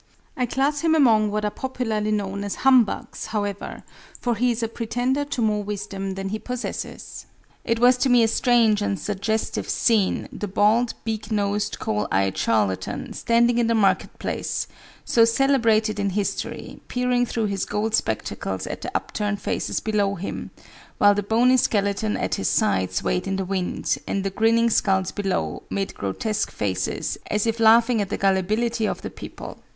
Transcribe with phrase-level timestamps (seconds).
[0.35, 3.83] I class him among what are popularly known as humbugs, however,
[4.19, 7.27] for he is a pretender to more wisdom than he possesses.
[7.63, 12.35] It was to me a strange and suggestive scene the bald, beak nosed, coal eyed
[12.35, 14.65] charlatan, standing in the market place,
[15.05, 20.49] so celebrated in history, peering through his gold spectacles at the upturned faces below him,
[20.97, 25.11] while the bony skeleton at his side swayed in the wind, and the grinning skulls
[25.11, 29.59] below, made grotesque faces, as if laughing at the gullibility of the people.